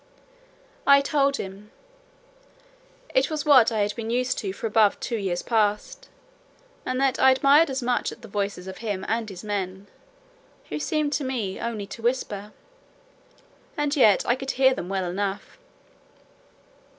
I 0.87 0.99
told 1.01 1.37
him, 1.37 1.69
"it 3.13 3.29
was 3.29 3.45
what 3.45 3.71
I 3.71 3.81
had 3.81 3.95
been 3.95 4.09
used 4.09 4.39
to 4.39 4.51
for 4.51 4.65
above 4.65 4.99
two 4.99 5.15
years 5.15 5.43
past, 5.43 6.09
and 6.87 6.99
that 6.99 7.19
I 7.19 7.29
admired 7.29 7.69
as 7.69 7.83
much 7.83 8.11
at 8.11 8.23
the 8.23 8.27
voices 8.27 8.65
of 8.65 8.79
him 8.79 9.05
and 9.07 9.29
his 9.29 9.43
men, 9.43 9.85
who 10.69 10.79
seemed 10.79 11.13
to 11.13 11.23
me 11.23 11.59
only 11.59 11.85
to 11.85 12.01
whisper, 12.01 12.51
and 13.77 13.95
yet 13.95 14.25
I 14.25 14.33
could 14.35 14.49
hear 14.49 14.73
them 14.73 14.89
well 14.89 15.05
enough. 15.07 15.59